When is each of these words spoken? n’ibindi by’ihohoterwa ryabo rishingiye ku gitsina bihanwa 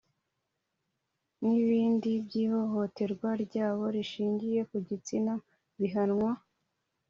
n’ibindi 1.45 2.09
by’ihohoterwa 2.25 3.29
ryabo 3.45 3.83
rishingiye 3.95 4.61
ku 4.69 4.77
gitsina 4.87 5.33
bihanwa 5.79 6.31